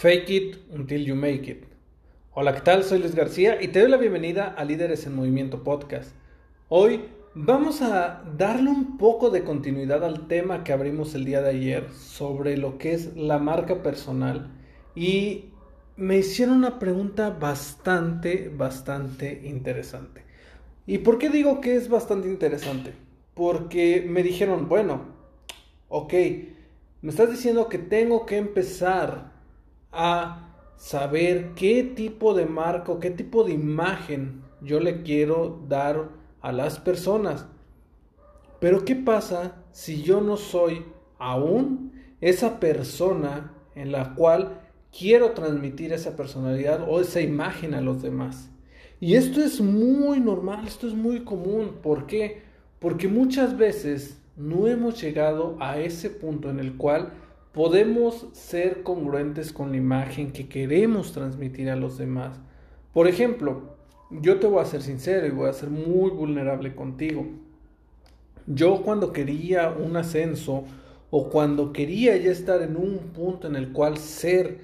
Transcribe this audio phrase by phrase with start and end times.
[0.00, 1.66] Fake it until you make it.
[2.32, 2.84] Hola, ¿qué tal?
[2.84, 6.12] Soy Luis García y te doy la bienvenida a Líderes en Movimiento Podcast.
[6.70, 7.04] Hoy
[7.34, 11.90] vamos a darle un poco de continuidad al tema que abrimos el día de ayer
[11.92, 14.50] sobre lo que es la marca personal
[14.94, 15.50] y
[15.96, 20.24] me hicieron una pregunta bastante, bastante interesante.
[20.86, 22.94] ¿Y por qué digo que es bastante interesante?
[23.34, 25.02] Porque me dijeron, bueno,
[25.90, 26.14] ok,
[27.02, 29.29] me estás diciendo que tengo que empezar
[29.92, 36.08] a saber qué tipo de marco, qué tipo de imagen yo le quiero dar
[36.40, 37.46] a las personas.
[38.60, 40.84] Pero ¿qué pasa si yo no soy
[41.18, 44.60] aún esa persona en la cual
[44.96, 48.50] quiero transmitir esa personalidad o esa imagen a los demás?
[49.00, 51.78] Y esto es muy normal, esto es muy común.
[51.82, 52.42] ¿Por qué?
[52.78, 57.12] Porque muchas veces no hemos llegado a ese punto en el cual
[57.52, 62.38] podemos ser congruentes con la imagen que queremos transmitir a los demás.
[62.92, 63.76] Por ejemplo,
[64.10, 67.26] yo te voy a ser sincero y voy a ser muy vulnerable contigo.
[68.46, 70.64] Yo cuando quería un ascenso
[71.10, 74.58] o cuando quería ya estar en un punto en el cual ser,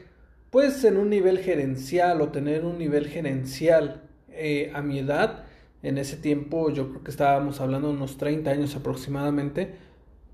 [0.51, 5.45] pues en un nivel gerencial o tener un nivel gerencial eh, a mi edad,
[5.83, 9.75] en ese tiempo yo creo que estábamos hablando de unos 30 años aproximadamente,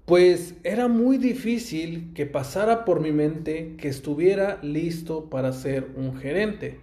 [0.04, 6.16] pues era muy difícil que pasara por mi mente que estuviera listo para ser un
[6.16, 6.80] gerente.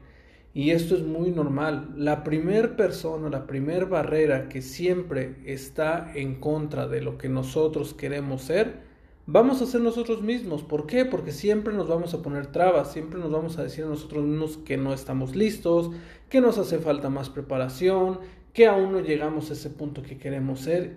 [0.53, 1.94] Y esto es muy normal.
[1.96, 7.94] La primer persona, la primer barrera que siempre está en contra de lo que nosotros
[7.94, 8.80] queremos ser,
[9.25, 10.63] vamos a ser nosotros mismos.
[10.63, 11.06] ¿Por qué?
[11.06, 14.57] Porque siempre nos vamos a poner trabas, siempre nos vamos a decir a nosotros mismos
[14.57, 15.91] que no estamos listos,
[16.30, 18.19] que nos hace falta más preparación,
[18.53, 20.96] que aún no llegamos a ese punto que queremos ser.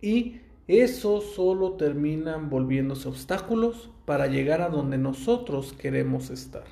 [0.00, 6.64] Y eso solo terminan volviéndose obstáculos para llegar a donde nosotros queremos estar.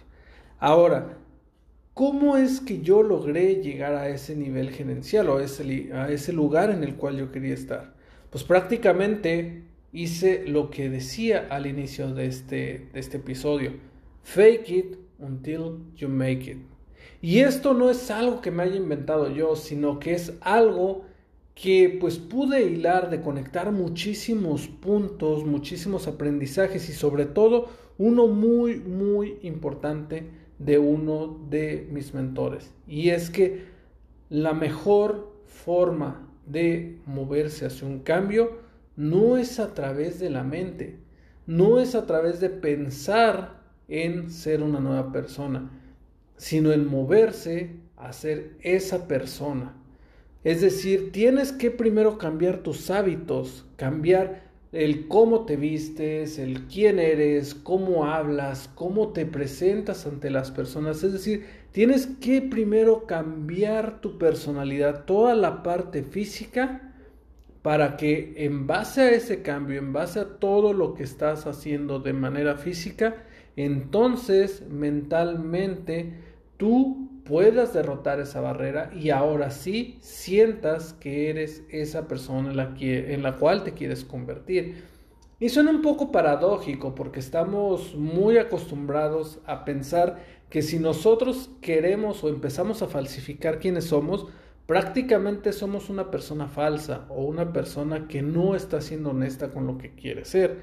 [0.58, 1.18] Ahora,
[1.92, 6.32] ¿cómo es que yo logré llegar a ese nivel gerencial o a ese, a ese
[6.32, 7.94] lugar en el cual yo quería estar?
[8.30, 13.72] Pues prácticamente hice lo que decía al inicio de este, de este episodio.
[14.22, 16.58] Fake it until you make it.
[17.20, 21.04] Y esto no es algo que me haya inventado yo, sino que es algo
[21.54, 27.68] que pues pude hilar de conectar muchísimos puntos, muchísimos aprendizajes y sobre todo
[27.98, 32.72] uno muy muy importante de uno de mis mentores.
[32.86, 33.64] Y es que
[34.30, 38.58] la mejor forma de moverse hacia un cambio
[38.96, 40.98] no es a través de la mente,
[41.46, 45.70] no es a través de pensar en ser una nueva persona,
[46.36, 49.76] sino en moverse a ser esa persona
[50.44, 56.98] es decir, tienes que primero cambiar tus hábitos, cambiar el cómo te vistes, el quién
[56.98, 61.02] eres, cómo hablas, cómo te presentas ante las personas.
[61.04, 66.88] Es decir, tienes que primero cambiar tu personalidad, toda la parte física,
[67.60, 72.00] para que en base a ese cambio, en base a todo lo que estás haciendo
[72.00, 73.24] de manera física,
[73.54, 76.14] entonces mentalmente
[76.56, 82.74] tú puedas derrotar esa barrera y ahora sí sientas que eres esa persona en la,
[82.74, 84.84] que, en la cual te quieres convertir.
[85.38, 92.22] Y suena un poco paradójico porque estamos muy acostumbrados a pensar que si nosotros queremos
[92.22, 94.26] o empezamos a falsificar quiénes somos,
[94.66, 99.78] prácticamente somos una persona falsa o una persona que no está siendo honesta con lo
[99.78, 100.62] que quiere ser.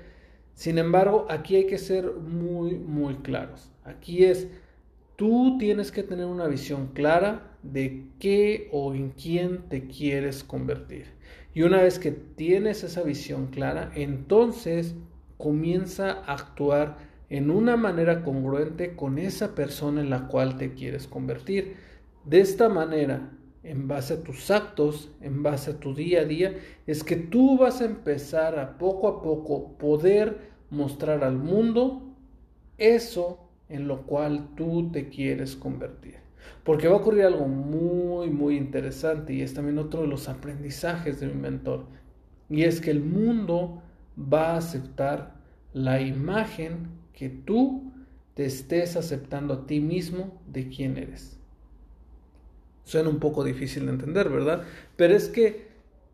[0.54, 3.72] Sin embargo, aquí hay que ser muy, muy claros.
[3.84, 4.48] Aquí es,
[5.20, 11.08] Tú tienes que tener una visión clara de qué o en quién te quieres convertir.
[11.54, 14.96] Y una vez que tienes esa visión clara, entonces
[15.36, 17.00] comienza a actuar
[17.30, 21.76] en una manera congruente con esa persona en la cual te quieres convertir.
[22.24, 23.30] De esta manera,
[23.64, 27.58] en base a tus actos, en base a tu día a día, es que tú
[27.58, 32.16] vas a empezar a poco a poco poder mostrar al mundo
[32.78, 36.16] eso en lo cual tú te quieres convertir.
[36.64, 41.20] Porque va a ocurrir algo muy, muy interesante y es también otro de los aprendizajes
[41.20, 41.86] de mi mentor.
[42.50, 43.82] Y es que el mundo
[44.18, 45.36] va a aceptar
[45.74, 47.92] la imagen que tú
[48.34, 51.38] te estés aceptando a ti mismo de quién eres.
[52.86, 54.64] Suena un poco difícil de entender, ¿verdad?
[54.96, 55.68] Pero es que,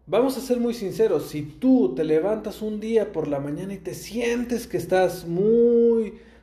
[0.07, 3.78] vamos a ser muy sinceros, si tú te levantas un día por la mañana y
[3.78, 5.94] te sientes que estás muy,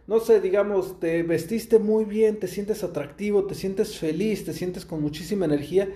[0.06, 4.84] no sé, digamos, te vestiste muy bien, te sientes atractivo, te sientes feliz, te sientes
[4.84, 5.88] con muchísima energía,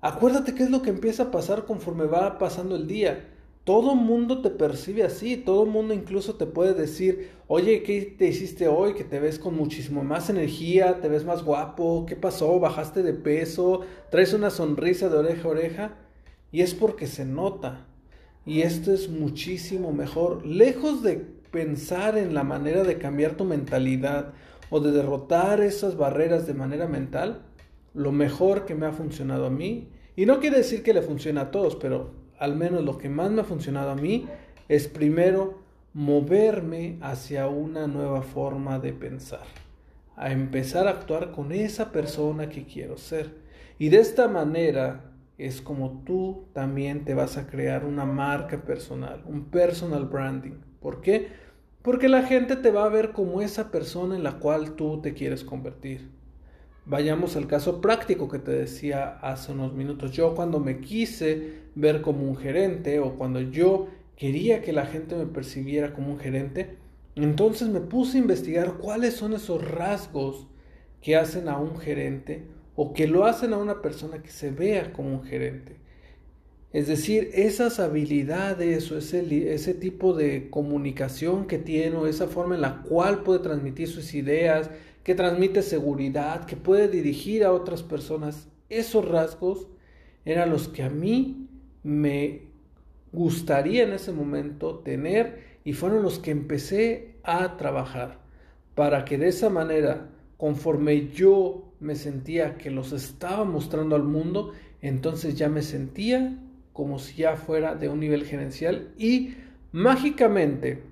[0.00, 3.28] acuérdate qué es lo que empieza a pasar conforme va pasando el día
[3.64, 8.68] todo mundo te percibe así, todo mundo incluso te puede decir, oye, ¿qué te hiciste
[8.68, 8.92] hoy?
[8.92, 12.60] Que te ves con muchísimo más energía, te ves más guapo, ¿qué pasó?
[12.60, 13.80] ¿Bajaste de peso?
[14.10, 15.96] ¿Traes una sonrisa de oreja a oreja?
[16.52, 17.86] Y es porque se nota.
[18.44, 20.44] Y esto es muchísimo mejor.
[20.44, 24.32] Lejos de pensar en la manera de cambiar tu mentalidad
[24.70, 27.42] o de derrotar esas barreras de manera mental,
[27.94, 31.38] lo mejor que me ha funcionado a mí, y no quiere decir que le funcione
[31.38, 32.10] a todos, pero
[32.40, 34.26] al menos lo que más me ha funcionado a mí,
[34.68, 35.60] es primero
[35.92, 39.46] moverme hacia una nueva forma de pensar,
[40.16, 43.32] a empezar a actuar con esa persona que quiero ser.
[43.78, 49.22] Y de esta manera es como tú también te vas a crear una marca personal,
[49.26, 50.73] un personal branding.
[50.84, 51.28] ¿Por qué?
[51.80, 55.14] Porque la gente te va a ver como esa persona en la cual tú te
[55.14, 56.10] quieres convertir.
[56.84, 60.12] Vayamos al caso práctico que te decía hace unos minutos.
[60.12, 65.16] Yo cuando me quise ver como un gerente o cuando yo quería que la gente
[65.16, 66.76] me percibiera como un gerente,
[67.14, 70.48] entonces me puse a investigar cuáles son esos rasgos
[71.00, 72.44] que hacen a un gerente
[72.76, 75.78] o que lo hacen a una persona que se vea como un gerente.
[76.74, 82.56] Es decir, esas habilidades o ese, ese tipo de comunicación que tiene o esa forma
[82.56, 84.68] en la cual puede transmitir sus ideas,
[85.04, 88.48] que transmite seguridad, que puede dirigir a otras personas.
[88.70, 89.68] Esos rasgos
[90.24, 91.46] eran los que a mí
[91.84, 92.48] me
[93.12, 98.18] gustaría en ese momento tener y fueron los que empecé a trabajar
[98.74, 104.50] para que de esa manera, conforme yo me sentía que los estaba mostrando al mundo,
[104.82, 106.36] entonces ya me sentía
[106.74, 109.36] como si ya fuera de un nivel gerencial y
[109.72, 110.82] mágicamente,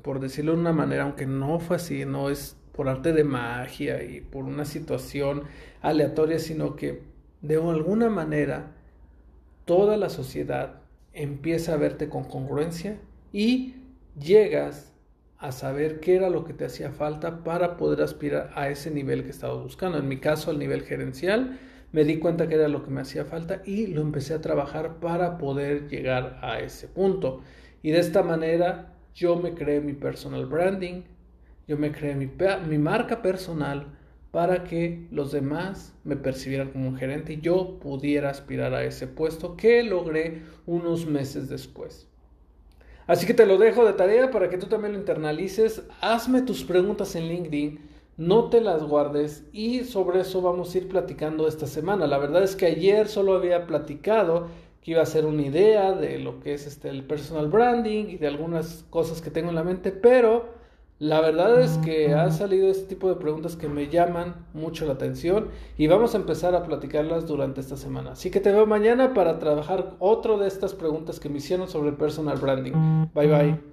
[0.00, 4.02] por decirlo de una manera, aunque no fue así, no es por arte de magia
[4.04, 5.42] y por una situación
[5.82, 7.02] aleatoria, sino que
[7.42, 8.72] de alguna manera
[9.64, 10.80] toda la sociedad
[11.12, 12.98] empieza a verte con congruencia
[13.32, 13.74] y
[14.18, 14.92] llegas
[15.38, 19.24] a saber qué era lo que te hacía falta para poder aspirar a ese nivel
[19.24, 19.98] que estabas buscando.
[19.98, 21.58] En mi caso, al nivel gerencial,
[21.92, 24.98] me di cuenta que era lo que me hacía falta y lo empecé a trabajar
[24.98, 27.42] para poder llegar a ese punto.
[27.82, 31.02] Y de esta manera yo me creé mi personal branding,
[31.68, 33.86] yo me creé mi, marca personal
[34.30, 39.06] para que los demás me percibieran como un gerente y yo pudiera aspirar a ese
[39.06, 42.08] puesto que logré unos meses después.
[43.06, 45.82] Así que te lo dejo de tarea para que tú también lo internalices.
[46.00, 47.80] Hazme tus preguntas en LinkedIn,
[48.26, 52.06] no te las guardes y sobre eso vamos a ir platicando esta semana.
[52.06, 54.46] La verdad es que ayer solo había platicado
[54.80, 58.16] que iba a ser una idea de lo que es este, el personal branding y
[58.18, 60.60] de algunas cosas que tengo en la mente, pero
[60.98, 64.92] la verdad es que ha salido este tipo de preguntas que me llaman mucho la
[64.92, 68.12] atención y vamos a empezar a platicarlas durante esta semana.
[68.12, 71.90] Así que te veo mañana para trabajar otro de estas preguntas que me hicieron sobre
[71.90, 73.08] personal branding.
[73.14, 73.71] Bye bye.